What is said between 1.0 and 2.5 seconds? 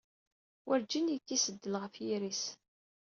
yekkis ddel ɣef yiri-s.